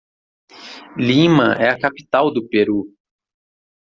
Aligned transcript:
Lima 0.97 1.53
é 1.59 1.69
a 1.69 1.77
capital 1.79 2.33
do 2.33 2.49
Peru. 2.49 2.87